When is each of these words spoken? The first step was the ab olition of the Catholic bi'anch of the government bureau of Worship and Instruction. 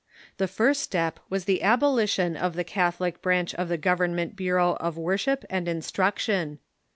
The 0.37 0.47
first 0.47 0.81
step 0.81 1.19
was 1.29 1.45
the 1.45 1.61
ab 1.61 1.81
olition 1.81 2.35
of 2.35 2.55
the 2.55 2.63
Catholic 2.63 3.21
bi'anch 3.21 3.53
of 3.53 3.69
the 3.69 3.77
government 3.77 4.35
bureau 4.35 4.73
of 4.77 4.97
Worship 4.97 5.45
and 5.47 5.67
Instruction. 5.67 6.57